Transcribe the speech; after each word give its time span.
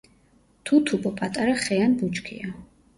თუთუბო 0.69 1.13
პატარა 1.21 1.55
ხე 1.63 1.81
ან 1.87 1.97
ბუჩქია. 2.03 2.55